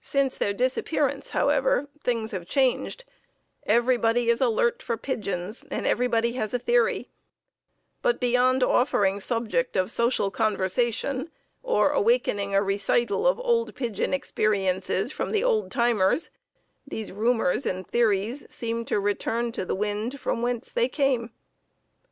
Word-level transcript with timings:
Since 0.00 0.38
their 0.38 0.52
disappearance, 0.52 1.30
however, 1.30 1.88
things 2.04 2.30
have 2.30 2.46
changed: 2.46 3.04
everybody 3.64 4.30
is 4.30 4.40
alert 4.40 4.80
for 4.80 4.96
pigeons, 4.96 5.64
and 5.72 5.84
everybody 5.88 6.34
has 6.34 6.54
a 6.54 6.58
theory; 6.60 7.08
but 8.00 8.20
beyond 8.20 8.62
offering 8.62 9.18
subject 9.18 9.74
of 9.74 9.90
social 9.90 10.30
conversation, 10.30 11.30
or 11.64 11.90
awakening 11.90 12.54
a 12.54 12.62
recital 12.62 13.26
of 13.26 13.40
old 13.40 13.74
pigeon 13.74 14.14
experiences 14.14 15.10
from 15.10 15.32
the 15.32 15.42
old 15.42 15.72
timers, 15.72 16.30
these 16.86 17.10
rumors 17.10 17.66
and 17.66 17.88
theories 17.88 18.46
seem 18.48 18.84
to 18.84 19.00
return 19.00 19.50
to 19.50 19.64
the 19.64 19.74
winds 19.74 20.14
from 20.14 20.42
whence 20.42 20.70
they 20.70 20.86
came. 20.88 21.32